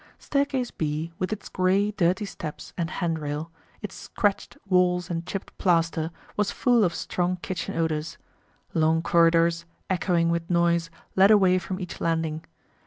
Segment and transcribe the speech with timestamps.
[0.17, 3.51] Staircase B, with its gray, dirty steps and hand rail,
[3.83, 8.17] its scratched walls and chipped plaster, was full of strong kitchen odors.
[8.73, 12.43] Long corridors, echoing with noise, led away from each landing.